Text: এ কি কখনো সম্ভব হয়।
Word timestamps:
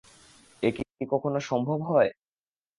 এ 0.63 0.69
কি 0.75 0.83
কখনো 1.11 1.39
সম্ভব 1.49 1.79
হয়। 1.89 2.09